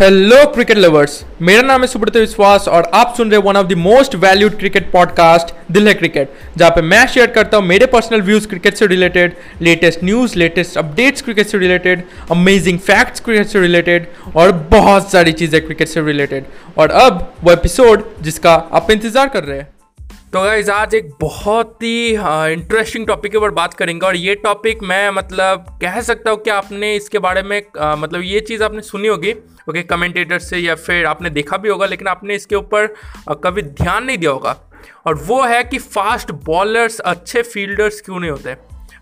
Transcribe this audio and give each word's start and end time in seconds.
Hello 0.00 0.44
cricket 0.46 0.78
lovers 0.78 1.12
मेरा 1.42 1.60
नाम 1.62 1.80
है 1.80 1.86
सुब्रत 1.86 2.16
विश्वास 2.16 2.66
और 2.68 2.90
आप 2.94 3.14
सुन 3.16 3.30
रहे 3.30 3.40
one 3.40 3.56
of 3.56 3.66
the 3.66 3.72
most 3.72 4.14
valued 4.14 4.58
cricket 4.58 4.90
podcast 4.92 5.54
Delhi 5.72 5.94
cricket 5.94 6.32
जहाँ 6.56 6.70
पे 6.70 6.82
मैं 6.82 7.06
शेयर 7.06 7.26
करता 7.26 7.56
हूँ 7.56 7.66
मेरे 7.66 7.86
पर्सनल 7.86 8.22
व्यूज़ 8.22 8.48
क्रिकेट 8.48 8.74
से 8.74 8.86
related 8.86 9.36
latest 9.62 10.04
news 10.04 10.36
latest 10.38 10.76
updates 10.78 11.22
cricket 11.22 11.46
से 11.46 11.58
रिलेटेड 11.58 12.02
अमेजिंग 12.30 12.78
फैक्ट्स 12.78 13.20
क्रिकेट 13.20 13.46
से 13.46 13.60
रिलेटेड 13.60 14.06
और 14.36 14.52
बहुत 14.70 15.10
सारी 15.12 15.32
चीज़ें 15.32 15.60
क्रिकेट 15.64 15.88
से 15.88 16.00
रिलेटेड 16.00 16.44
और 16.78 16.90
अब 16.90 17.32
वो 17.44 17.52
एपिसोड 17.52 18.04
जिसका 18.22 18.54
आप 18.72 18.90
इंतज़ार 18.90 19.28
कर 19.28 19.44
रहे 19.44 19.58
हैं। 19.58 19.68
तो 20.32 20.40
गाइज़ 20.42 20.70
आज 20.70 20.94
एक 20.94 21.10
बहुत 21.20 21.82
ही 21.82 22.08
इंटरेस्टिंग 22.52 23.06
टॉपिक 23.06 23.32
के 23.32 23.38
ऊपर 23.38 23.50
बात 23.50 23.74
करेंगे 23.74 24.06
और 24.06 24.16
ये 24.16 24.34
टॉपिक 24.34 24.82
मैं 24.82 25.10
मतलब 25.10 25.66
कह 25.82 26.00
सकता 26.00 26.30
हूँ 26.30 26.38
कि 26.42 26.50
आपने 26.50 26.94
इसके 26.96 27.18
बारे 27.18 27.42
में 27.42 27.60
आ, 27.80 27.94
मतलब 27.96 28.22
ये 28.22 28.40
चीज़ 28.40 28.64
आपने 28.64 28.82
सुनी 28.82 29.08
होगी। 29.08 29.32
ओके 29.70 29.82
कमेंटेटर 29.82 30.38
से 30.38 30.58
या 30.58 30.74
फिर 30.74 31.06
आपने 31.06 31.30
देखा 31.30 31.56
भी 31.56 31.68
होगा 31.68 31.86
लेकिन 31.86 32.08
आपने 32.08 32.34
इसके 32.34 32.56
ऊपर 32.56 32.86
कभी 33.44 33.62
ध्यान 33.62 34.04
नहीं 34.04 34.18
दिया 34.18 34.30
होगा। 34.30 34.56
और 35.06 35.14
वो 35.16 35.42
है 35.42 35.62
कि 35.64 35.78
फास्ट 35.78 36.32
बॉलर्स 36.44 36.98
अच्छे 37.00 37.42
फील्डर्स 37.42 38.00
क्यों 38.00 38.20
नहीं 38.20 38.30
होते? 38.30 38.56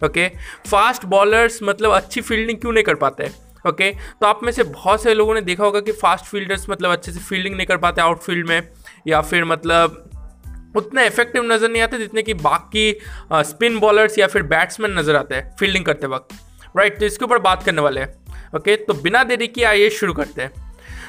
ओके 0.06 0.28
फास्ट 0.70 1.04
बॉलर्स 1.06 1.58
मतलब 1.62 1.90
अच्छी 1.90 2.20
फील्डिंग 2.20 2.58
क्यों 2.58 2.72
नहीं 2.72 2.84
कर 2.84 2.94
पाते? 2.94 3.30
ओके 3.66 3.90
okay, 3.90 4.02
तो 4.20 4.26
आप 4.26 4.40
में 4.42 4.52
से 4.52 4.62
बहुत 4.62 5.02
से 5.02 5.14
लोगों 5.14 5.34
ने 5.34 5.40
देखा 5.40 5.64
होगा 5.64 5.80
कि 5.80 5.92
फास्ट 5.92 6.24
फील्डर्स 6.24 6.70
मतलब 6.70 6.90
अच्छे 6.90 7.12
से 7.12 7.20
फील्डिंग 7.20 7.56
नहीं 7.56 7.66
कर 7.66 7.76
पाते 7.76 8.00
आउटफील्ड 8.00 8.48
में 8.48 8.68
या 9.06 9.20
फिर 9.20 9.44
मतलब 9.44 10.10
उतने 10.76 11.06
इफ़ेक्टिव 11.06 11.42
नज़र 11.44 11.68
नहीं 11.68 11.82
आते 11.82 11.98
जितने 11.98 12.22
कि 12.22 12.34
बाकी 12.34 12.90
स्पिन 13.32 13.78
बॉलर्स 13.80 14.18
या 14.18 14.26
फिर 14.26 14.42
बैट्समैन 14.44 14.98
नज़र 14.98 15.16
आते 15.16 15.34
हैं 15.34 15.54
फील्डिंग 15.58 15.84
करते 15.84 16.06
वक्त। 16.08 16.34
राइट 16.76 16.98
तो 17.00 17.06
इसके 17.06 17.24
ऊपर 17.24 17.38
बात 17.40 17.62
करने 17.62 17.82
वाले 17.82 18.00
हैं। 18.00 18.12
ओके 18.56 18.76
तो 18.78 18.94
बिना 18.94 19.22
देरी 19.24 19.46
की 19.48 19.62
आइए 19.64 19.90
शुरू 19.92 20.12
करते 20.14 20.42
हैं। 20.42 20.52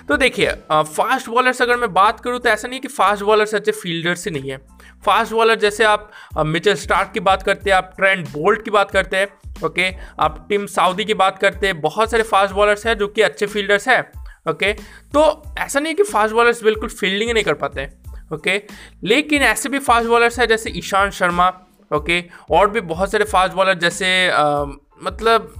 तो 0.07 0.17
देखिए 0.17 0.51
फास्ट 0.71 1.29
बॉलर्स 1.29 1.61
अगर 1.61 1.77
मैं 1.77 1.91
बात 1.93 2.19
करूँ 2.19 2.39
तो 2.39 2.49
ऐसा 2.49 2.67
नहीं 2.67 2.77
है 2.77 2.81
कि 2.81 2.87
फास्ट 2.87 3.23
बॉलर्स 3.23 3.55
अच्छे 3.55 3.71
फील्डर्स 3.71 4.25
ही 4.27 4.31
नहीं 4.31 4.51
है। 4.51 4.57
फास्ट 5.05 5.33
बॉलर 5.33 5.55
जैसे 5.59 5.83
आप 5.83 6.11
मिचल 6.37 6.75
स्टार्क 6.75 7.11
की 7.13 7.19
बात 7.19 7.43
करते 7.43 7.69
हैं, 7.69 7.77
आप 7.77 7.93
ट्रेंड 7.97 8.27
बोल्ट 8.27 8.63
की 8.65 8.71
बात 8.71 8.91
करते 8.91 9.17
हैं 9.17 9.27
ओके 9.65 9.89
आप 10.19 10.45
टीम 10.49 10.65
साउदी 10.67 11.05
की 11.05 11.13
बात 11.15 11.37
करते 11.39 11.67
हैं, 11.67 11.79
बहुत 11.81 12.11
सारे 12.11 12.23
फास्ट 12.23 12.53
बॉलर्स 12.55 12.85
हैं 12.87 12.97
जो 12.97 13.07
कि 13.07 13.21
अच्छे 13.21 13.45
फील्डर्स 13.47 13.87
हैं 13.87 14.01
ओके 14.49 14.73
तो 15.13 15.21
ऐसा 15.59 15.79
नहीं 15.79 15.91
है 15.91 15.95
कि 15.95 16.03
फास्ट 16.03 16.33
बॉलर्स 16.35 16.63
बिल्कुल 16.63 16.89
फील्डिंग 16.91 17.29
ही 17.29 17.33
नहीं 17.33 17.43
कर 17.43 17.53
पाते 17.55 17.81
हैं। 17.81 18.04
ओके 18.33 18.61
लेकिन 19.03 19.43
ऐसे 19.43 19.69
भी 19.69 19.79
फास्ट 19.79 20.07
बॉलर्स 20.07 20.39
हैं 20.39 20.47
जैसे 20.47 20.69
ईशान 20.69 21.09
शर्मा 21.09 21.47
ओके 21.93 22.23
और 22.51 22.69
भी 22.69 22.81
बहुत 22.81 23.11
सारे 23.11 23.25
फास्ट 23.25 23.53
बॉलर 23.53 23.73
जैसे 23.73 24.29
आ, 24.29 24.65
मतलब 25.03 25.53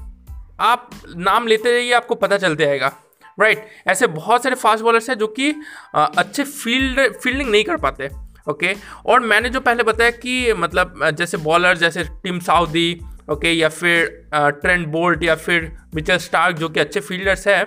आप 0.60 0.90
नाम 1.18 1.48
लेते 1.48 1.72
रहिए 1.72 1.94
आपको 1.94 2.16
पता 2.16 2.38
चलते 2.38 2.66
जाएगा 2.66 2.92
राइट 3.40 3.58
right. 3.58 3.88
ऐसे 3.88 4.08
बहुत 4.08 4.44
सारे 4.44 4.56
फास्ट 4.56 4.84
बॉलर्स 4.84 5.10
हैं 5.10 5.18
जो 5.18 5.28
कि 5.28 5.54
अच्छे 5.96 6.44
फ़ील्ड 6.44 7.00
फील्डिंग 7.14 7.50
नहीं 7.50 7.64
कर 7.64 7.78
पाते 7.78 8.10
ओके 8.50 8.74
okay? 8.74 8.84
और 9.06 9.20
मैंने 9.20 9.50
जो 9.50 9.60
पहले 9.60 9.84
बताया 9.84 10.10
कि 10.12 10.54
मतलब 10.54 11.10
जैसे 11.10 11.38
बॉलर 11.38 11.78
जैसे 11.78 12.04
टीम 12.04 12.40
साउदी 12.40 13.02
ओके, 13.28 13.52
या 13.52 13.70
फिर 13.70 14.30
ट्रेंड 14.34 14.86
बोल्ट 14.88 15.24
या 15.24 15.36
फिर 15.36 15.72
मिचल 15.96 16.18
स्टार्क 16.20 16.58
जो 16.58 16.70
कि 16.70 16.80
अच्छे 16.80 17.00
फील्डर्स 17.00 17.48
हैं। 17.48 17.66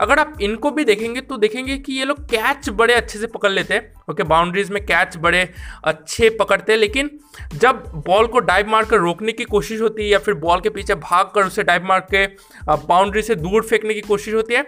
अगर 0.00 0.18
आप 0.18 0.40
इनको 0.42 0.70
भी 0.70 0.84
देखेंगे 0.84 1.20
तो 1.20 1.36
देखेंगे 1.38 1.76
कि 1.78 1.92
ये 1.92 2.04
लोग 2.04 2.24
कैच 2.30 2.68
बड़े 2.70 2.94
अच्छे 2.94 3.18
से 3.18 3.26
पकड़ 3.26 3.50
लेते 3.50 3.74
हैं। 3.74 3.92
ओके 4.10 4.22
बाउंड्रीज 4.24 4.70
में 4.70 4.84
कैच 4.86 5.16
बड़े 5.16 5.48
अच्छे 5.84 6.30
पकड़ते 6.40 6.72
हैं, 6.72 6.78
लेकिन 6.78 7.10
जब 7.54 7.82
बॉल 8.06 8.26
को 8.26 8.38
डाइव 8.40 8.68
मार 8.68 8.84
कर 8.84 8.98
रोकने 8.98 9.32
की 9.32 9.44
कोशिश 9.46 9.80
होती 9.80 10.02
है, 10.02 10.08
या 10.08 10.18
फिर 10.18 10.34
बॉल 10.36 10.60
के 10.60 10.70
पीछे 10.70 10.94
भाग 10.96 11.30
कर 11.34 11.46
उसे 11.46 11.62
डाइव 11.64 11.84
मार 11.84 12.06
के 12.14 12.26
बाउंड्री 12.66 13.22
से 13.22 13.34
दूर 13.36 13.62
फेंकने 13.64 13.94
की 13.94 14.00
कोशिश 14.02 14.34
होती 14.34 14.54
है 14.54 14.66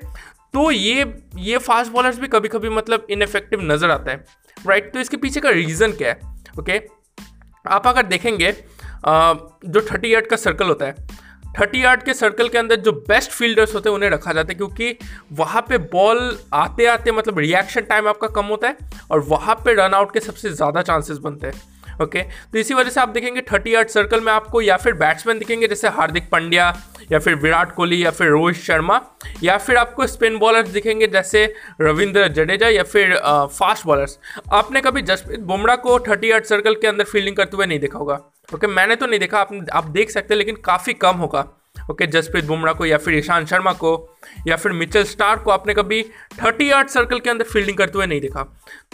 तो 0.55 0.70
ये 0.70 1.05
ये 1.39 1.59
फास्ट 1.59 1.92
बॉलर्स 1.92 2.19
भी 2.19 2.28
कभी 2.28 2.48
कभी 2.48 2.69
मतलब 2.70 3.06
इनफेक्टिव 3.10 3.60
नज़र 3.65 3.91
आता 3.91 4.10
है। 4.10 4.25
राइट 4.56 4.93
तो 4.93 5.00
इसके 5.00 5.16
पीछे 5.16 5.41
का 5.41 5.50
रीज़न 5.50 5.93
क्या 5.93 6.09
है? 6.09 6.21
ओके, 6.59 6.81
आप 7.65 7.87
अगर 7.87 8.03
देखेंगे 8.04 8.54
जो 9.06 9.81
थर्टी 9.82 10.12
एट 10.14 10.26
का 10.26 10.36
सर्कल 10.38 10.69
होता 10.69 10.86
है, 10.86 11.06
थर्टी 11.54 11.82
यार्ड 11.84 12.03
के 12.03 12.14
सर्कल 12.14 12.48
के 12.48 12.59
अंदर 12.59 12.76
जो 12.78 12.92
बेस्ट 13.09 13.31
फील्डर्स 13.31 13.75
होते 13.75 13.88
हैं, 13.88 13.94
उन्हें 13.97 14.10
रखा 14.10 14.32
जाता 14.32 14.53
है 14.53 14.54
क्योंकि 14.54 14.97
वहाँ 15.32 15.62
पे 15.69 15.78
बॉल 15.88 16.38
आते 16.54 16.86
आते 16.86 17.12
मतलब 17.12 17.38
रिएक्शन 17.38 17.81
टाइम 17.82 18.09
आपका 18.09 18.28
कम 18.36 18.47
होता 18.47 18.69
है 18.69 18.76
और 19.10 19.20
वहाँ 19.28 19.54
पे 19.64 19.75
रन 19.76 19.94
आउट 19.94 20.12
के 20.14 20.20
सबसे 20.20 20.50
ज़्यादा 20.50 20.82
चांसेस 20.82 21.19
बनते 21.19 21.47
हैं 21.47 21.76
ओके 22.03 22.22
तो 22.22 22.59
इसी 22.59 22.75
वजह 22.75 22.91
से 22.91 23.00
आप 23.00 23.09
देखेंगे 23.09 23.41
थर्टी 23.42 23.75
यार्ड 23.75 23.88
सर्कल 23.88 24.20
में 24.20 24.32
आपको 24.32 24.60
या 24.60 24.76
फिर 24.76 24.92
बैट्समैन 24.94 25.38
दिखेंगे, 25.38 25.69
जैसे 25.69 25.88
हार्दिक 25.88 26.28
पांड्या 26.30 26.72
या 27.12 27.19
फिर 27.19 27.34
विराट 27.36 27.75
कोहली 27.75 28.04
या 28.04 28.10
फिर 28.10 28.28
रोहित 28.28 28.56
शर्मा, 28.56 29.00
या 29.42 29.56
फिर 29.59 29.76
आपको 29.76 30.06
स्पिन 30.06 30.38
बॉलर्स 30.38 30.69
दिखेंगे, 30.70 31.06
जैसे 31.09 31.44
रविंद्र 31.80 32.28
जडेजा 32.30 32.69
या 32.69 32.82
फिर 32.84 33.16
फास्ट 33.50 33.86
बॉलर्स 33.86 34.19
आपने 34.53 34.80
कभी 34.80 35.03
जसप्रीत 35.03 35.41
बुमराह 35.42 35.76
को 35.78 35.98
थर्टी 36.00 36.30
यार्ड 36.30 36.44
सर्कल 36.47 36.75
के 36.75 36.86
अंदर 36.86 37.04
फील्डिंग 37.04 37.36
करते 37.36 37.56
हुए 37.56 37.66
नहीं 37.66 37.80
देखा 37.80 37.98
होगा। 37.98 38.20
ओके, 38.48 38.66
मैंने 38.66 38.97
तो 38.97 39.06
नहीं 39.06 39.20
देखा, 39.20 39.38
आप 39.41 39.66
आप 39.72 39.84
देख 39.86 40.10
सकते 40.10 40.34
हैं, 40.34 40.38
लेकिन 40.38 40.56
काफ़ी 40.64 40.92
कम 40.94 41.16
होगा। 41.16 41.41
ओके, 41.91 42.06
जसप्रीत 42.06 42.44
बुमराह 42.44 42.75
को 42.75 42.86
या 42.86 42.97
फिर 42.98 43.14
ईशांत 43.14 43.47
शर्मा 43.48 43.72
को 43.75 43.91
या 44.47 44.56
फिर 44.56 44.72
मिचल 44.72 45.04
स्टार 45.04 45.38
को 45.38 45.50
आपने 45.50 45.75
कभी 45.75 46.03
थर्टी 46.42 46.70
आर्ट 46.70 46.88
सर्कल 46.88 47.20
के 47.20 47.31
अंदर 47.31 47.44
फील्डिंग 47.44 47.76
करते 47.78 47.98
हुए 47.98 48.06
नहीं 48.06 48.20
देखा। 48.20 48.42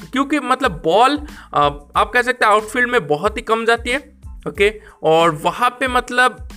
क्योंकि 0.03 0.41
मतलब 0.41 0.81
बॉल 0.85 1.19
आप 1.55 2.11
कह 2.15 2.23
सकते 2.23 2.45
हैं 2.45 2.53
आउटफील्ड 2.53 2.91
में 2.91 3.07
बहुत 3.07 3.37
ही 3.37 3.43
कम 3.43 3.65
जाती 3.67 3.91
है, 3.91 3.99
ओके, 4.49 4.73
और 5.03 5.31
वहाँ 5.45 5.71
पे 5.81 5.89
मतलब 5.89 6.49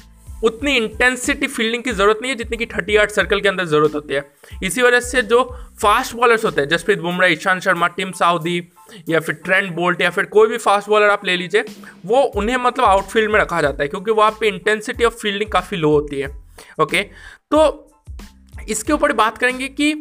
उतनी 0.43 0.75
इंटेंसिटी 0.77 1.47
फील्डिंग 1.47 1.83
की 1.83 1.91
ज़रूरत 1.91 2.19
नहीं 2.21 2.31
है 2.31 2.37
जितनी 2.37 2.57
कि 2.57 2.65
थर्टी 2.67 2.95
आर्ट 2.95 3.11
सर्कल 3.11 3.39
के 3.41 3.49
अंदर 3.49 3.65
ज़रूरत 3.65 3.95
होती 3.95 4.13
है। 4.13 4.23
इसी 4.63 4.81
वजह 4.81 4.99
से 5.01 5.21
जो 5.23 5.43
फास्ट 5.81 6.15
बॉलर्स 6.15 6.45
होते 6.45 6.61
हैं, 6.61 6.67
जसप्रीत 6.69 6.99
बुमराह, 6.99 7.29
ईशांत 7.29 7.61
शर्मा, 7.61 7.87
टीम 7.89 8.11
साउदी 8.13 8.59
या 9.09 9.19
फिर 9.19 9.35
ट्रेंड 9.35 9.71
बोल्ट 9.75 10.01
या 10.01 10.09
फिर 10.09 10.25
कोई 10.25 10.47
भी 10.47 10.57
फास्ट 10.57 10.89
बॉलर 10.89 11.09
आप 11.09 11.25
ले 11.25 11.35
लीजिए 11.37 11.65
वो 12.05 12.21
उन्हें 12.21 12.57
मतलब 12.57 12.85
आउटफील्ड 12.85 13.31
में 13.31 13.39
रखा 13.39 13.61
जाता 13.61 13.83
है 13.83 13.87
क्योंकि 13.87 14.11
वहाँ 14.11 14.31
पे 14.39 14.47
इंटेंसिटी 14.47 15.03
ऑफ़ 15.03 15.13
फील्डिंग 15.13 15.51
काफ़ी 15.51 15.77
लो 15.77 15.91
होती 15.91 16.19
है 16.19 16.29
ओके 16.81 17.03
तो 17.51 17.91
इसके 18.69 18.93
ऊपर 18.93 19.13
बात 19.13 19.37
करेंगे 19.37 19.67
कि 19.67 19.93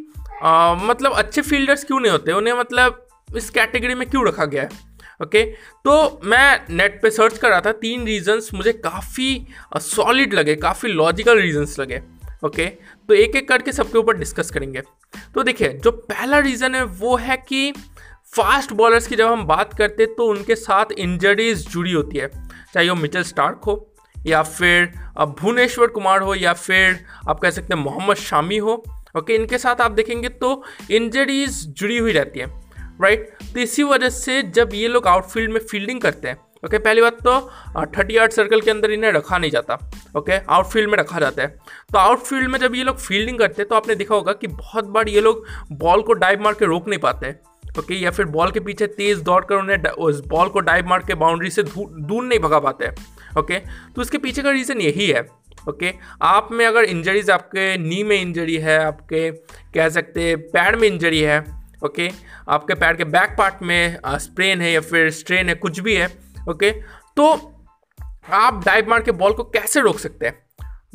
आ, 0.42 0.74
मतलब 0.74 1.12
अच्छे 1.12 1.42
फील्डर्स 1.42 1.84
क्यों 1.84 2.00
नहीं 2.00 2.12
होते? 2.12 2.32
उन्हें 2.32 2.54
मतलब 2.54 3.06
इस 3.36 3.50
कैटेगरी 3.50 3.94
में 3.94 4.08
क्यों 4.10 4.26
रखा 4.28 4.44
गया 4.44 4.62
है 4.62 4.68
ओके 5.22 5.44
तो 5.84 6.20
मैं 6.24 6.60
नेट 6.70 7.00
पे 7.02 7.10
सर्च 7.10 7.38
कर 7.38 7.50
रहा 7.50 7.60
था 7.60 7.72
तीन 7.72 8.04
रीजंस 8.04 8.50
मुझे 8.54 8.72
काफ़ी 8.72 9.46
सॉलिड 9.76 10.34
लगे 10.34 10.54
काफ़ी 10.56 10.88
लॉजिकल 10.88 11.38
रीजंस 11.38 11.78
लगे 11.78 12.02
ओके 12.44 12.66
तो 13.08 13.14
एक 13.14 13.36
एक 13.36 13.48
करके 13.48 13.72
सबके 13.72 13.98
ऊपर 13.98 14.16
डिस्कस 14.16 14.50
करेंगे। 14.50 14.80
तो 15.34 15.42
देखिए 15.42 15.68
जो 15.68 15.90
पहला 15.90 16.38
रीज़न 16.38 16.74
है 16.74 16.84
वो 16.84 17.16
है 17.16 17.36
कि 17.36 17.72
फास्ट 18.32 18.72
बॉलर्स 18.72 19.06
की 19.06 19.16
जब 19.16 19.26
हम 19.26 19.44
बात 19.46 19.72
करते 19.74 20.06
तो 20.08 20.24
उनके 20.26 20.54
साथ 20.56 20.92
इंजरीज 20.94 21.66
जुड़ी 21.68 21.92
होती 21.92 22.18
है। 22.18 22.28
चाहे 22.74 22.88
वो 22.88 22.94
मिचल 22.94 23.22
स्टार्क 23.24 23.60
हो, 23.66 23.74
या 24.16 24.42
फिर 24.42 24.86
भुवनेश्वर 25.40 25.86
कुमार 25.88 26.20
हो, 26.20 26.34
या 26.34 26.52
फिर 26.52 27.04
आप 27.28 27.40
कह 27.40 27.50
सकते 27.50 27.74
हैं 27.74 27.82
मोहम्मद 27.82 28.16
शामी 28.18 28.56
हो, 28.58 28.82
ओके, 29.16 29.34
इनके 29.34 29.58
साथ 29.58 29.80
आप 29.80 29.90
देखेंगे 29.92 30.28
तो 30.28 30.62
इंजरीज 30.90 31.66
जुड़ी 31.68 31.98
हुई 31.98 32.12
रहती 32.12 32.40
है 32.40 32.46
राइट 33.02 33.30
तो 33.54 33.60
इसी 33.60 33.82
वजह 33.84 34.08
से 34.10 34.42
जब 34.44 34.70
ये 34.74 34.88
लोग 34.88 35.06
आउटफील्ड 35.06 35.52
में 35.52 35.60
फील्डिंग 35.62 36.00
करते 36.00 36.28
हैं, 36.28 36.36
ओके, 36.64 36.78
पहली 36.78 37.00
बात 37.00 37.20
तो 37.22 37.40
थर्टी 37.98 38.16
आर्ट 38.16 38.32
सर्कल 38.32 38.60
के 38.60 38.70
अंदर 38.70 38.90
इन्हें 38.90 39.12
रखा 39.12 39.38
नहीं 39.38 39.50
जाता, 39.50 39.78
ओके 40.16 40.38
आउटफील्ड 40.38 40.90
में 40.90 40.98
रखा 40.98 41.20
जाता 41.20 41.42
है। 41.42 41.48
तो 41.92 41.98
आउटफील्ड 41.98 42.50
में 42.50 42.58
जब 42.60 42.74
ये 42.74 42.84
लोग 42.84 42.98
फील्डिंग 42.98 43.38
करते 43.38 43.62
हैं 43.62 43.68
तो 43.68 43.74
आपने 43.74 43.94
देखा 43.94 44.14
होगा 44.14 44.32
कि 44.34 44.46
बहुत 44.46 44.84
बार 44.88 45.08
ये 45.08 45.20
लोग 45.20 45.44
बॉल 45.74 46.02
को 46.02 46.12
डाइव 46.14 46.42
मार 46.42 46.54
के 46.54 46.66
रोक 46.66 46.88
नहीं 46.88 47.00
पाते 47.00 47.34
ओके, 47.78 47.94
या 47.94 48.10
फिर 48.10 48.26
बॉल 48.26 48.50
के 48.50 48.60
पीछे 48.60 48.86
तेज 48.86 49.18
दौड़ 49.22 49.44
कर 49.44 49.54
उन्हें 49.54 49.90
उस 49.90 50.20
बॉल 50.26 50.48
को 50.48 50.60
डाइव 50.60 50.86
मार 50.86 51.02
के 51.06 51.14
बाउंड्री 51.14 51.50
से 51.50 51.62
दूर 51.62 52.24
नहीं 52.24 52.38
भगा 52.38 52.58
पाते 52.58 52.84
हैं 52.84 52.94
ओके? 53.38 53.58
तो 53.58 54.00
उसके 54.02 54.18
पीछे 54.18 54.42
का 54.42 54.50
रीज़न 54.50 54.80
यही 54.80 55.06
है, 55.06 55.26
ओके? 55.68 55.92
आप 56.22 56.48
में 56.52 56.64
अगर 56.66 56.84
इंजरीज 56.84 57.30
आपके 57.30 57.76
नी 57.78 58.02
में 58.02 58.20
इंजरी 58.20 58.56
है, 58.56 58.78
आपके 58.78 59.30
कह 59.74 59.88
सकते 59.88 60.34
पैर 60.36 60.76
में 60.76 60.88
इंजरी 60.88 61.20
है, 61.20 61.38
ओके? 61.84 62.10
आपके 62.48 62.74
पैर 62.74 62.96
के 62.96 63.04
बैक 63.04 63.34
पार्ट 63.38 63.62
में 63.62 63.98
स्प्रेन 64.06 64.60
है 64.60 64.72
या 64.72 64.80
फिर 64.80 65.10
स्ट्रेन 65.10 65.48
है, 65.48 65.54
कुछ 65.54 65.80
भी 65.80 65.94
है, 65.94 66.08
ओके? 66.48 66.70
तो 67.16 67.32
आप 68.32 68.62
डाइव 68.64 68.90
मार 68.90 69.02
के 69.02 69.12
बॉल 69.12 69.32
को 69.32 69.44
कैसे 69.44 69.80
रोक 69.80 69.98
सकते 69.98 70.26
हैं? 70.26 70.38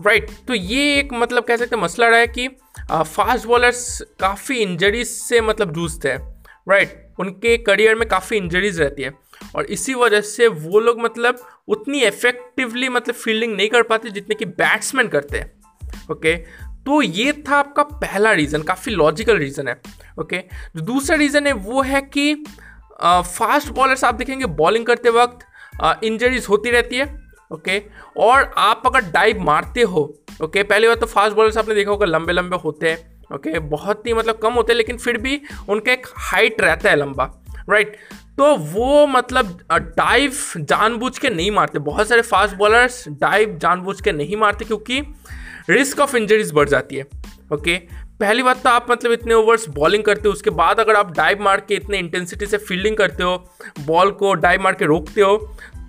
Right 0.05 0.25
right. 0.25 0.47
तो 0.47 0.53
ये 0.53 0.99
एक 0.99 1.13
मतलब 1.13 1.43
कह 1.43 1.57
सकते 1.57 1.75
हैं 1.75 1.83
मसला 1.83 2.07
रहा 2.09 2.19
है 2.19 2.27
कि 2.27 2.47
फास्ट 2.91 3.45
बॉलर्स 3.47 4.01
काफ़ी 4.19 4.57
इंजरीज 4.57 5.07
से 5.07 5.41
मतलब 5.41 5.73
जूझते 5.73 6.09
हैं। 6.09 6.30
Right 6.67 6.87
right. 6.87 7.19
उनके 7.19 7.57
करियर 7.59 7.95
में 7.95 8.07
काफ़ी 8.09 8.37
इंजरीज 8.37 8.79
रहती 8.81 9.03
है। 9.03 9.11
और 9.55 9.65
इसी 9.67 9.93
वजह 9.93 10.21
से 10.21 10.47
वो 10.47 10.79
लोग 10.79 10.99
मतलब 11.01 11.39
उतनी 11.67 12.01
इफेक्टिवली 12.03 12.89
मतलब 12.89 13.15
फील्डिंग 13.15 13.55
नहीं 13.55 13.69
कर 13.69 13.83
पाते 13.83 14.09
जितने 14.09 14.35
कि 14.35 14.45
बैट्समैन 14.45 15.07
करते 15.07 15.37
हैं। 15.37 15.51
ओके 16.11 16.35
तो 16.85 17.01
ये 17.01 17.31
था 17.47 17.55
आपका 17.55 17.83
पहला 17.83 18.31
रीज़न 18.33 18.61
काफ़ी 18.63 18.91
लॉजिकल 18.91 19.37
रीज़न 19.37 19.67
है। 19.67 19.79
ओके 20.19 20.37
जो 20.75 20.81
दूसरा 20.83 21.15
रीज़न 21.17 21.47
है 21.47 21.53
वो 21.53 21.81
है 21.81 22.01
कि 22.03 22.33
फास्ट 23.01 23.69
बॉलर्स 23.69 24.03
आप 24.03 24.15
देखेंगे 24.15 24.45
बॉलिंग 24.45 24.85
करते 24.85 25.09
वक्त 25.11 25.45
इंजरीज 26.03 26.45
होती 26.49 26.71
रहती 26.71 26.95
है। 26.95 27.05
ओके? 27.51 27.81
और 28.17 28.51
आप 28.57 28.83
अगर 28.85 29.11
डाइव 29.11 29.39
मारते 29.41 29.81
हो 29.83 30.01
ओके? 30.41 30.63
पहली 30.63 30.87
बार 30.87 30.95
तो 30.95 31.05
फास्ट 31.05 31.35
बॉलर्स 31.35 31.57
आपने 31.57 31.75
देखा 31.75 31.91
होगा 31.91 32.05
लंबे 32.05 32.33
लंबे 32.33 32.57
होते 32.57 32.89
हैं। 32.89 33.10
ओके? 33.31 33.59
बहुत 33.59 34.07
ही 34.07 34.13
मतलब 34.13 34.37
कम 34.37 34.53
होते 34.53 34.73
हैं, 34.73 34.77
लेकिन 34.77 34.97
फिर 34.97 35.17
भी 35.17 35.41
उनका 35.69 35.91
एक 35.91 36.07
हाइट 36.21 36.61
रहता 36.61 36.89
है 36.89 36.95
लंबा 36.95 37.31
राइट 37.69 37.95
तो 38.37 38.55
वो 38.57 39.05
मतलब 39.07 39.57
डाइव 39.71 40.33
जानबूझ 40.57 41.17
के 41.17 41.29
नहीं 41.29 41.49
मारते। 41.51 41.79
बहुत 41.81 42.07
सारे 42.07 42.21
फास्ट 42.23 42.55
बॉलर्स 42.55 43.03
डाइव 43.09 43.57
जानबूझ 43.61 43.99
के 44.01 44.11
नहीं 44.11 44.37
मारते, 44.37 44.65
क्योंकि 44.65 45.01
रिस्क 45.69 45.99
ऑफ़ 45.99 46.15
इंजरीज 46.17 46.51
बढ़ 46.53 46.69
जाती 46.69 46.95
है, 46.95 47.05
ओके? 47.53 47.77
पहली 48.19 48.43
बात 48.43 48.63
तो 48.63 48.69
आप 48.69 48.87
मतलब 48.91 49.11
इतने 49.11 49.33
ओवर्स 49.33 49.67
बॉलिंग 49.69 50.03
करते 50.03 50.27
हो, 50.27 50.33
उसके 50.33 50.49
बाद 50.51 50.79
अगर 50.79 50.95
आप 50.95 51.11
डाइव 51.13 51.41
मार 51.43 51.59
के 51.59 51.75
इतने 51.75 51.99
इंटेंसिटी 51.99 52.45
से 52.45 52.57
फील्डिंग 52.59 52.97
करते 52.97 53.23
हो 53.23 53.35
बॉल 53.81 54.11
को 54.13 54.33
डाइव 54.35 54.61
मार 54.61 54.73
के 54.73 54.85
रोकते 54.85 55.21
हो 55.21 55.37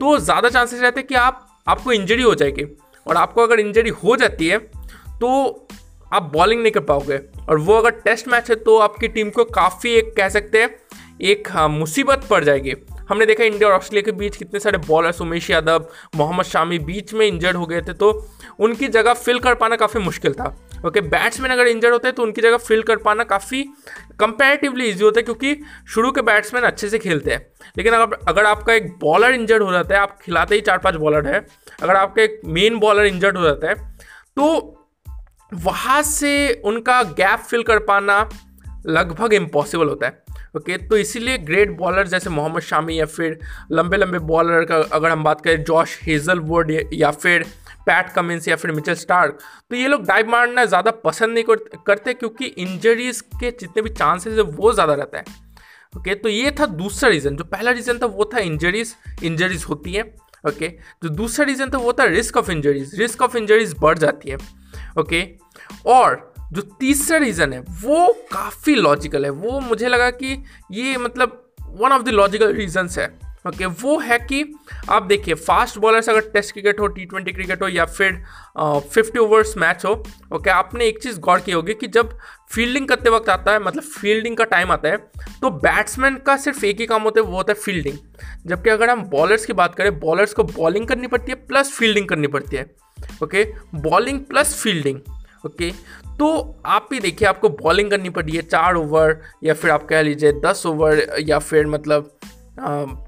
तो 0.00 0.16
ज़्यादा 0.18 0.48
चांसेस 0.48 0.80
रहते 0.80 1.00
हैं 1.00 1.06
कि 1.08 1.14
आप, 1.16 1.46
आपको 1.68 1.92
इंजरी 1.92 2.22
हो 2.22 2.34
जाएगी। 2.34 2.64
और 3.06 3.16
आपको 3.16 3.42
अगर 3.42 3.60
इंजरी 3.60 3.90
हो 3.98 4.16
जाती 4.16 4.48
है 4.48 4.58
तो 4.58 5.68
आप 6.12 6.30
बॉलिंग 6.32 6.62
नहीं 6.62 6.72
कर 6.72 6.80
पाओगे। 6.82 7.18
और 7.48 7.58
वो 7.58 7.74
अगर 7.74 7.90
टेस्ट 8.04 8.28
मैच 8.28 8.50
है 8.50 8.56
तो 8.56 8.78
आपकी 8.78 9.08
टीम 9.08 9.30
को 9.30 9.44
काफ़ी 9.44 9.92
एक 9.92 10.14
कह 10.16 10.28
सकते 10.28 10.62
हैं 10.62 10.74
एक 11.22 11.48
हाँ, 11.50 11.68
मुसीबत 11.68 12.24
पड़ 12.30 12.42
जाएगी। 12.44 12.74
हमने 13.08 13.26
देखा 13.26 13.44
इंडिया 13.44 13.68
और 13.68 13.74
ऑस्ट्रेलिया 13.74 14.02
के 14.02 14.12
बीच 14.18 14.36
कितने 14.36 14.60
सारे 14.60 14.78
बॉलर्स 14.78 15.20
उमेश 15.20 15.50
यादव 15.50 15.86
मोहम्मद 16.16 16.44
शामी 16.44 16.78
बीच 16.80 17.12
में 17.14 17.26
इंजर्ड 17.26 17.56
हो 17.56 17.66
गए 17.66 17.80
थे 17.80 17.92
तो 17.92 18.10
उनकी 18.58 18.88
जगह 18.88 19.14
फिल 19.14 19.38
कर 19.38 19.54
पाना 19.54 19.76
काफ़ी 19.76 20.00
मुश्किल 20.00 20.34
था। 20.34 20.46
ओके 20.86 21.00
बैट्समैन 21.00 21.50
अगर 21.50 21.66
इंजर्ड 21.66 21.92
होते 21.92 22.08
हैं 22.08 22.14
तो 22.14 22.22
उनकी 22.22 22.40
जगह 22.40 22.56
फिल 22.58 22.82
कर 22.82 22.96
पाना 22.96 23.24
काफ़ी 23.24 23.62
कंपेरेटिवली 24.20 24.88
ईजी 24.88 25.04
होता 25.04 25.20
है 25.20 25.22
क्योंकि 25.22 25.56
शुरू 25.88 26.10
के 26.12 26.22
बैट्समैन 26.22 26.64
अच्छे 26.64 26.88
से 26.88 26.98
खेलते 26.98 27.30
हैं। 27.30 27.46
लेकिन 27.76 27.92
अगर 27.92 28.18
अगर 28.28 28.44
आपका 28.44 28.74
एक 28.74 28.92
बॉलर 29.00 29.34
इंजर्ड 29.34 29.62
हो 29.62 29.72
जाता 29.72 29.94
है 29.94 30.00
आप 30.00 30.18
खिलाते 30.20 30.54
ही 30.54 30.60
चार 30.60 30.78
पाँच 30.78 30.94
बॉलर 30.96 31.26
है 31.26 31.46
अगर 31.82 31.96
आपका 31.96 32.22
एक 32.22 32.40
मेन 32.46 32.78
बॉलर 32.78 33.06
इंजर्ड 33.06 33.36
हो 33.38 33.44
जाता 33.44 33.68
है 33.68 33.74
तो 34.36 34.81
वहाँ 35.54 36.02
से 36.02 36.62
उनका 36.64 37.02
गैप 37.02 37.40
फिल 37.40 37.62
कर 37.62 37.78
पाना 37.84 38.28
लगभग 38.86 39.32
इम्पॉसिबल 39.34 39.88
होता 39.88 40.06
है 40.06 40.20
ओके 40.56 40.76
तो 40.88 40.96
इसीलिए 40.96 41.38
ग्रेट 41.38 41.76
बॉलर 41.76 42.06
जैसे 42.08 42.30
मोहम्मद 42.30 42.62
शामी 42.62 42.98
या 42.98 43.04
फिर 43.06 43.38
लंबे 43.72 43.96
लंबे 43.96 44.18
बॉलर 44.20 44.64
का 44.64 44.76
अगर 44.92 45.10
हम 45.10 45.22
बात 45.24 45.40
करें, 45.40 45.62
जॉश 45.64 45.98
हेजलवुड 46.02 46.70
या 46.92 47.10
फिर 47.10 47.44
पैट 47.86 48.12
कमिंस 48.12 48.48
या 48.48 48.56
फिर 48.56 48.72
मिचल 48.72 48.94
स्टार्क 48.94 49.38
तो 49.70 49.76
ये 49.76 49.88
लोग 49.88 50.04
डाइव 50.06 50.28
मारना 50.30 50.64
ज़्यादा 50.64 50.90
पसंद 51.04 51.34
नहीं 51.34 51.44
करते 51.86 52.14
क्योंकि 52.14 52.46
इंजरीज 52.46 53.20
के 53.20 53.50
जितने 53.50 53.82
भी 53.82 53.90
चांसेस 53.90 54.34
है, 54.34 54.40
वो 54.42 54.72
ज़्यादा 54.72 54.94
रहता 54.94 55.18
है 55.18 55.24
ओके 55.96 56.14
तो 56.14 56.28
ये 56.28 56.50
था 56.60 56.66
दूसरा 56.66 57.10
रीज़न 57.10 57.36
जो 57.36 57.44
पहला 57.44 57.70
रीज़न 57.70 57.98
था 57.98 58.06
वो 58.06 58.30
था 58.34 58.38
इंजरीज 58.40 58.94
इंजरीज 59.22 59.64
होती 59.68 59.92
है 59.92 60.02
ओके 60.48 60.68
जो 61.04 61.08
दूसरा 61.08 61.44
रीज़न 61.46 61.70
था 61.70 61.78
वो 61.78 61.92
था 61.92 62.04
risk 62.04 62.36
of 62.36 62.50
injuries 62.50 62.98
risk 63.00 63.22
of 63.22 63.36
injuries 63.36 63.74
बढ़ 63.80 63.98
जाती 63.98 64.30
है। 64.30 64.36
ओके? 64.98 65.22
और 65.86 66.32
जो 66.52 66.62
तीसरा 66.80 67.18
रीज़न 67.18 67.52
है 67.52 67.60
वो 67.82 68.06
काफ़ी 68.32 68.74
लॉजिकल 68.74 69.24
है। 69.24 69.30
वो 69.30 69.60
मुझे 69.60 69.88
लगा 69.88 70.10
कि 70.12 70.42
ये 70.72 70.96
मतलब 70.98 71.38
one 71.80 71.92
of 71.92 72.02
the 72.02 72.08
logical 72.08 72.52
reasons 72.54 72.98
है। 72.98 73.06
ओके? 73.46 73.64
okay, 73.64 73.82
वो 73.82 73.98
है 73.98 74.18
कि 74.18 74.44
आप 74.90 75.02
देखिए 75.02 75.34
फास्ट 75.34 75.78
बॉलर्स 75.78 76.08
अगर 76.08 76.28
टेस्ट 76.32 76.52
क्रिकेट 76.52 76.80
हो 76.80 76.86
टी 76.86 77.04
ट्वेंटी 77.04 77.32
क्रिकेट 77.32 77.62
हो 77.62 77.68
या 77.68 77.84
फिर 77.84 78.22
फिफ्टी 78.58 79.18
ओवर्स 79.18 79.56
मैच 79.56 79.84
हो 79.84 79.92
ओके? 79.92 80.36
okay, 80.36 80.48
आपने 80.48 80.86
एक 80.86 81.02
चीज़ 81.02 81.18
गौर 81.20 81.40
की 81.40 81.52
होगी 81.52 81.74
कि 81.74 81.86
जब 81.86 82.16
फील्डिंग 82.52 82.86
करते 82.88 83.10
वक्त 83.10 83.28
आता 83.28 83.52
है 83.52 83.62
मतलब 83.64 83.82
फील्डिंग 83.82 84.36
का 84.36 84.44
टाइम 84.44 84.72
आता 84.72 84.88
है 84.88 84.96
तो 85.40 85.50
बैट्समैन 85.50 86.16
का 86.16 86.36
सिर्फ़ 86.36 86.64
एक 86.64 86.80
ही 86.80 86.86
काम 86.86 87.02
होता 87.02 87.20
है 87.20 87.26
वो 87.26 87.36
होता 87.36 87.52
है 87.52 87.60
फील्डिंग 87.60 87.98
जबकि 88.46 88.70
अगर 88.70 88.90
हम 88.90 89.02
बॉलर्स 89.10 89.46
की 89.46 89.52
बात 89.52 89.74
करें 89.74 89.98
बॉलर्स 90.00 90.34
को 90.34 90.44
बॉलिंग 90.44 90.86
करनी 90.88 91.06
पड़ती 91.06 91.32
है 91.32 91.46
प्लस 91.46 91.72
फील्डिंग 91.72 92.08
करनी 92.08 92.26
पड़ती 92.26 92.56
है। 92.56 92.70
Okay? 93.22 93.44
Bowling 93.74 94.20
plus 94.20 94.54
fielding 94.62 95.00
okay? 95.46 95.70
तो 96.18 96.56
आप 96.66 96.86
भी 96.90 97.00
देखिए 97.00 97.28
आपको 97.28 97.48
बॉलिंग 97.48 97.90
करनी 97.90 98.10
पड़ी 98.10 98.32
है 98.32 98.42
चार 98.42 98.74
ओवर 98.74 99.18
या 99.44 99.54
फिर 99.54 99.70
आप 99.70 99.86
कह 99.86 100.02
लीजिए 100.02 100.32
दस 100.44 100.62
ओवर 100.66 101.06
या 101.20 101.38
फिर 101.38 101.66
मतलब 101.66 102.10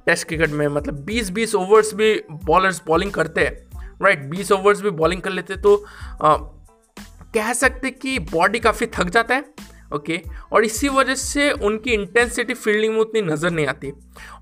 टेस्ट 0.06 0.26
क्रिकेट 0.28 0.50
में 0.50 0.66
मतलब 0.68 1.04
बीस 1.04 1.30
बीस 1.30 1.54
ओवर्स 1.54 1.94
भी 1.94 2.14
बॉलर्स 2.44 2.82
बॉलिंग 2.86 3.12
करते 3.12 3.40
हैं 3.40 3.92
राइट 4.02 4.24
बीस 4.24 4.52
ओवर्स 4.52 4.80
भी 4.80 4.90
बॉलिंग 4.92 5.22
कर 5.22 5.30
लेते 5.30 5.56
तो 5.56 5.76
आ, 6.22 6.36
कह 7.34 7.52
सकते 7.52 7.90
कि 7.90 8.18
बॉडी 8.18 8.58
काफ़ी 8.58 8.86
थक 8.94 9.10
जाता 9.10 9.34
है 9.34 9.44
ओके? 9.94 10.20
और 10.52 10.64
इसी 10.64 10.88
वजह 10.88 11.14
से 11.14 11.50
उनकी 11.52 11.92
इंटेंसिटी 11.92 12.54
फील्डिंग 12.54 12.92
में 12.92 13.00
उतनी 13.00 13.20
नज़र 13.22 13.50
नहीं 13.50 13.66
आती। 13.66 13.92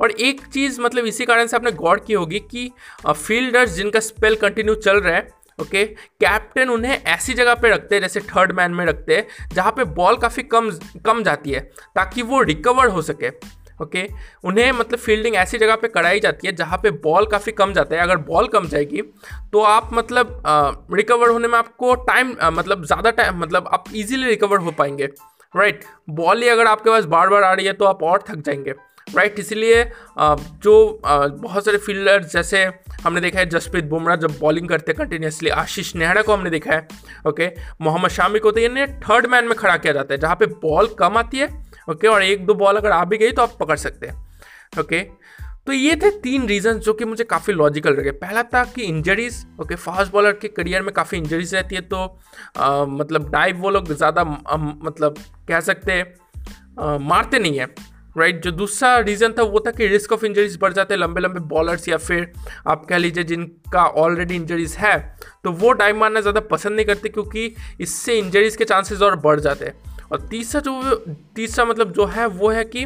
और 0.01 0.11
एक 0.11 0.41
चीज़ 0.47 0.81
मतलब 0.81 1.07
इसी 1.07 1.25
कारण 1.25 1.47
से 1.47 1.57
आपने 1.57 1.73
गौर 1.73 1.99
की 1.99 2.13
होगी 2.13 2.39
कि 2.51 2.71
फील्डर्स 3.09 3.71
जिनका 3.71 4.01
स्पेल 4.01 4.35
कंटिन्यू 4.37 4.75
चल 4.75 5.01
रहा 5.01 5.15
है 5.15 5.29
ओके 5.63 5.85
कैप्टन 5.85 6.69
उन्हें 6.69 7.03
ऐसी 7.05 7.35
जगह 7.35 7.55
पे 7.55 7.71
रखते 7.71 7.95
हैं, 7.95 8.03
जैसे 8.03 8.21
थर्ड 8.21 8.53
मैन 8.53 8.71
में 8.71 8.85
रखते 8.87 9.17
हैं, 9.17 9.27
जहाँ 9.55 9.73
पे 9.73 9.85
बॉल 9.95 10.17
काफ़ी 10.17 10.43
कम 10.45 10.71
कम 11.07 11.23
जाती 11.23 11.51
है, 11.51 11.61
ताकि 11.95 12.23
वो 12.23 12.43
रिकवर 12.43 12.89
हो 12.89 13.03
सके, 13.03 13.29
ओके 13.83 14.03
okay? 14.03 14.15
उन्हें 14.45 14.71
मतलब 14.73 14.99
फील्डिंग 14.99 15.37
ऐसी 15.37 15.59
जगह 15.59 15.77
पे 15.77 15.89
कराई 15.89 16.21
जाती 16.21 16.47
है, 16.47 16.55
जहाँ 16.57 16.79
पे 16.79 16.91
बॉल 17.03 17.27
काफ़ी 17.27 17.53
कम 17.53 17.73
जाता 17.73 17.97
है, 17.97 18.03
अगर 18.03 18.17
बॉल 18.17 18.49
कम 18.49 18.69
जाएगी 18.69 19.03
तो 19.53 19.63
आप 19.63 19.91
मतलब 19.93 20.43
रिकवर 20.93 21.29
होने 21.29 21.49
में 21.49 21.59
आपको 21.59 21.95
टाइम 22.05 22.37
मतलब 22.45 22.85
ज़्यादा 22.85 23.11
टाइम 23.11 23.39
मतलब 23.39 23.69
आप 23.73 23.85
इजीली 23.95 24.29
रिकवर 24.29 24.59
हो 24.59 24.71
पाएँगे 24.71 25.07
राइट 25.55 25.81
right? 25.81 25.91
बॉल 26.11 26.43
ही 26.43 26.49
अगर 26.49 26.67
आपके 26.67 26.91
पास 26.91 27.05
बार 27.05 27.29
बार 27.29 27.43
आ 27.43 27.53
रही 27.53 27.67
है 27.67 27.73
तो 27.73 27.85
आप 27.85 28.03
और 28.03 28.25
थक 28.31 28.37
जाएँगे 28.37 28.75
राइट 29.07 29.39
इसीलिए 29.39 29.85
जो 30.19 31.01
बहुत 31.03 31.65
सारे 31.65 31.79
फील्डर 31.79 32.23
जैसे 32.25 32.65
हमने 33.03 33.21
देखा 33.21 33.39
है 33.39 33.47
जसप्रीत 33.47 33.85
बुमराह 33.85 34.17
जब 34.17 34.39
बॉलिंग 34.41 34.69
करते 34.69 34.93
हैं 34.93 34.99
कंटिन्यूसली 34.99 35.51
आशीष 35.51 35.95
नेहरा 35.97 36.23
को 36.23 36.33
हमने 36.33 36.51
देखा 36.51 36.73
है 36.75 36.87
ओके 37.29 37.51
मोहम्मद 37.81 38.11
शामी 38.11 38.39
को 38.39 38.51
तो 38.51 38.61
ये 38.61 38.87
थर्ड 39.01 39.27
मैन 39.27 39.45
में 39.45 39.55
खड़ा 39.59 39.77
किया 39.77 39.93
जाता 39.93 40.15
है 40.15 40.21
जहाँ 40.21 40.37
पे 40.37 40.47
बॉल 40.63 40.95
कम 40.99 41.17
आती 41.19 41.39
है 41.39 41.49
ओके 41.91 42.09
और 42.09 42.23
एक 42.23 42.47
दो 42.47 42.55
बॉल 42.55 42.77
अगर 42.77 42.91
आ 42.91 43.05
भी 43.05 43.19
गई 43.19 43.33
तो 43.33 43.43
आप 43.43 43.57
पकड़ 43.61 43.77
सकते 43.79 44.07
हैं 44.07 44.81
ओके 44.81 45.01
तो 45.67 45.73
ये 45.73 45.95
थे 45.97 46.11
तीन 46.21 46.47
रीजन 46.47 46.79
जो 46.79 46.93
कि 46.93 47.05
मुझे 47.05 47.25
काफ़ी 47.25 47.53
लॉजिकल 47.55 47.95
लगे। 47.95 48.11
पहला 48.13 48.43
था 48.45 48.65
कि 48.67 48.83
इंजरीज 48.83 49.35
ओके 49.61 49.75
फास्ट 49.75 50.13
बॉलर 50.13 50.33
के 50.33 50.49
करियर 50.49 50.83
में 50.83 50.93
काफ़ी 50.95 51.19
इंजरीज 51.19 51.55
रहती 51.55 51.75
है 51.75 51.81
तो 51.83 51.99
आ, 52.57 52.85
मतलब 52.85 53.31
डाइव 53.31 53.59
वो 53.59 53.71
लोग 53.71 53.93
ज़्यादा 53.93 54.25
मतलब 54.25 55.19
कह 55.49 55.61
सकते 55.61 55.93
हैं 55.93 56.99
मारते 57.01 57.39
नहीं 57.39 57.59
है। 57.59 57.67
Right 58.17 58.33
right? 58.33 58.45
जो 58.45 58.51
दूसरा 58.51 58.97
रीज़न 58.99 59.33
था 59.33 59.43
वो 59.43 59.61
था 59.67 59.71
कि 59.71 59.87
रिस्क 59.87 60.13
ऑफ़ 60.13 60.25
इंजरीज 60.27 60.57
बढ़ 60.61 60.73
जाते 60.73 60.95
हैं 60.95 61.01
लंबे 61.01 61.21
लंबे 61.21 61.41
बॉलर्स 61.49 61.89
या 61.89 61.97
फिर 61.99 62.33
आप 62.67 62.85
कह 62.87 62.99
लीजिए 62.99 63.25
जिनका 63.25 63.85
ऑलरेडी 63.99 64.37
इंजरीज 64.37 64.75
है 64.79 64.97
तो 65.45 65.53
वो 65.55 65.73
टाइम 65.75 65.99
मारना 65.99 66.21
ज़्यादा 66.21 66.41
पसंद 66.51 66.77
नहीं 66.77 66.87
करते 66.87 67.09
क्योंकि 67.09 67.55
इससे 67.81 68.19
इंजरीज 68.19 68.57
के 68.57 68.65
चांसेस 68.65 69.03
और 69.03 69.17
बढ़ 69.19 69.41
जाते 69.41 69.65
हैं 69.65 69.92
और 70.13 70.21
तीसरा 70.21 70.61
जो 70.61 70.95
तीसरा 71.37 71.65
मतलब 71.65 71.93
जो 71.93 72.05
है, 72.07 72.27
वो 72.27 72.49
है 72.49 72.65
कि 72.65 72.85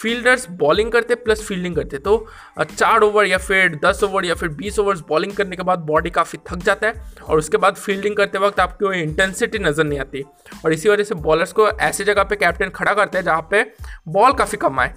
फील्डर्स 0.00 0.48
बॉलिंग 0.50 0.90
करते 0.92 1.14
प्लस 1.14 1.42
फील्डिंग 1.46 1.76
करते 1.76 1.98
तो 1.98 2.26
चार 2.58 3.02
ओवर 3.02 3.26
या 3.26 3.38
फिर 3.38 3.78
दस 3.84 4.02
ओवर 4.04 4.24
या 4.24 4.34
फिर 4.34 4.48
बीस 4.50 4.78
ओवर्स 4.78 5.00
बॉलिंग 5.08 5.32
करने 5.32 5.56
के 5.56 5.62
बाद 5.62 5.78
बॉडी 5.86 6.10
काफ़ी 6.10 6.38
थक 6.50 6.62
जाता 6.64 6.86
है 6.86 7.12
और 7.22 7.38
उसके 7.38 7.56
बाद 7.56 7.74
फील्डिंग 7.76 8.16
करते 8.16 8.38
वक्त 8.38 8.60
आपको 8.60 8.92
इंटेंसिटी 8.92 9.58
नज़र 9.58 9.84
नहीं 9.84 9.98
आती। 9.98 10.24
और 10.64 10.72
इसी 10.72 10.88
वजह 10.88 11.04
से 11.04 11.14
बॉलर्स 11.16 11.52
को 11.52 11.68
ऐसी 11.68 12.04
जगह 12.04 12.24
पे 12.24 12.36
कैप्टन 12.36 12.70
खड़ा 12.70 12.94
करते 12.94 13.18
हैं 13.18 13.24
जहाँ 13.24 13.46
पे 13.50 13.62
बॉल 14.08 14.32
काफ़ी 14.34 14.58
कम 14.58 14.80
आए। 14.80 14.94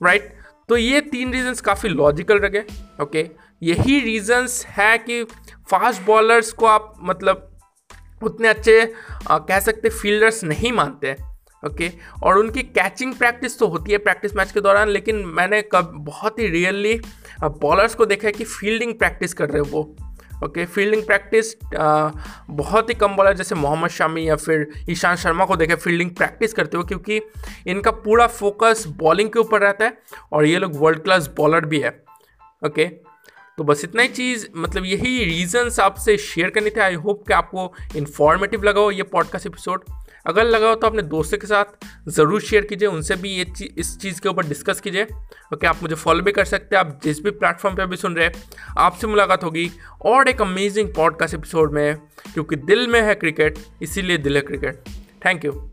राइट 0.00 0.32
तो 0.68 0.76
ये 0.76 1.00
तीन 1.02 1.32
रीजंस 1.32 1.60
काफ़ी 1.60 1.88
लॉजिकल 1.88 2.38
लगे 2.40 2.64
ओके 3.02 3.28
यही 3.62 4.00
रीजंस 4.00 4.64
है 4.68 4.96
कि 4.98 5.22
फास्ट 5.70 6.02
बॉलर्स 6.02 6.52
को 6.52 6.66
आप 6.66 6.94
मतलब 7.02 7.48
उतने 8.22 8.48
अच्छे 8.48 8.80
आ, 9.30 9.38
कह 9.38 9.60
सकते 9.60 9.88
फील्डर्स 9.88 10.42
नहीं 10.44 10.72
मानते 10.72 11.16
ओके 11.62 11.90
और 12.22 12.38
उनकी 12.38 12.62
कैचिंग 12.62 13.14
प्रैक्टिस 13.14 13.58
तो 13.58 13.66
होती 13.66 13.92
है 13.92 13.98
प्रैक्टिस 13.98 14.34
मैच 14.36 14.52
के 14.52 14.60
दौरान 14.60 14.88
लेकिन 14.88 15.16
मैंने 15.36 15.62
कब 15.72 15.92
बहुत 16.06 16.38
ही 16.38 16.46
रियली 16.48 17.00
बॉलर्स 17.44 17.94
को 17.94 18.06
देखा 18.06 18.26
है 18.26 18.32
कि 18.32 18.44
फील्डिंग 18.44 18.94
प्रैक्टिस 18.94 19.34
कर 19.34 19.48
रहे 19.50 19.62
हैं 19.62 19.70
वो 19.70 19.82
ओके 20.44 20.64
फील्डिंग 20.66 21.02
प्रैक्टिस 21.02 21.54
बहुत 21.74 22.88
ही 22.88 22.94
कम 22.94 23.14
बॉलर 23.16 23.34
जैसे 23.36 23.54
मोहम्मद 23.54 23.90
शामी 23.90 24.28
या 24.28 24.36
फिर 24.36 24.66
ईशांत 24.90 25.18
शर्मा 25.18 25.44
को 25.44 25.56
देखे 25.56 25.74
फील्डिंग 25.74 26.10
प्रैक्टिस 26.10 26.52
करते 26.52 26.76
हो 26.76 26.82
क्योंकि 26.84 27.20
इनका 27.66 27.90
पूरा 28.00 28.26
फोकस 28.40 28.84
बॉलिंग 28.98 29.30
के 29.30 29.38
ऊपर 29.38 29.60
रहता 29.60 29.84
है 29.84 29.98
और 30.32 30.46
ये 30.46 30.58
लोग 30.58 30.76
वर्ल्ड 30.76 31.02
क्लास 31.02 31.30
बॉलर 31.36 31.64
भी 31.64 31.80
है 31.80 31.98
ओके 32.66 32.90
तो 33.58 33.64
बस 33.64 33.84
इतना 33.84 34.02
ही 34.02 34.08
चीज़ 34.08 34.46
मतलब 34.56 34.84
यही 34.84 35.24
रीजंस 35.24 35.80
आपसे 35.80 36.16
शेयर 36.16 36.50
करने 36.50 36.70
थे। 36.70 36.80
आई 36.80 36.94
होप 36.94 37.26
कि 37.28 37.34
आपको 37.34 37.72
इन्फॉर्मेटिव 37.96 38.62
लगा 38.62 38.80
हो 38.80 38.90
ये 38.90 39.02
पॉडकास्ट 39.02 39.46
एपिसोड 39.46 39.84
अगर 40.26 40.44
लगा 40.44 40.68
हो 40.68 40.74
तो 40.74 40.86
अपने 40.86 41.02
दोस्तों 41.02 41.38
के 41.38 41.46
साथ 41.46 41.64
ज़रूर 42.08 42.40
शेयर 42.40 42.64
कीजिए 42.64 42.88
उनसे 42.88 43.16
भी 43.16 43.30
ये 43.30 43.44
ची, 43.44 43.64
इस 43.78 43.98
चीज़ 43.98 44.20
के 44.20 44.28
ऊपर 44.28 44.46
डिस्कस 44.46 44.80
कीजिए। 44.80 45.04
ओके 45.54 45.66
आप 45.66 45.82
मुझे 45.82 45.94
फॉलो 45.94 46.22
भी 46.22 46.32
कर 46.32 46.44
सकते 46.44 46.76
हैं 46.76 46.80
आप 46.80 47.00
जिस 47.04 47.22
भी 47.22 47.30
प्लेटफॉर्म 47.30 47.76
पे 47.76 47.86
भी 47.86 47.96
सुन 47.96 48.16
रहे 48.16 48.26
हैं 48.26 48.42
आपसे 48.78 49.06
मुलाकात 49.06 49.44
होगी 49.44 49.70
और 50.04 50.28
एक 50.28 50.42
अमेजिंग 50.42 50.94
पॉडकास्ट 50.94 51.34
एपिसोड 51.34 51.72
में 51.72 51.96
क्योंकि 52.34 52.56
दिल 52.56 52.86
में 52.86 53.02
है 53.02 53.14
क्रिकेट 53.14 53.58
इसीलिए 53.82 54.18
दिल 54.18 54.36
है 54.36 54.42
क्रिकेट 54.42 54.84
थैंक 55.26 55.44
यू 55.44 55.71